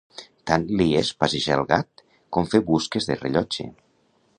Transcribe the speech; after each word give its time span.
Tant 0.51 0.63
li 0.79 0.87
és 1.01 1.11
passejar 1.25 1.59
el 1.59 1.69
gat 1.75 2.03
com 2.39 2.51
fer 2.55 2.65
busques 2.75 3.13
de 3.13 3.21
rellotge. 3.23 3.73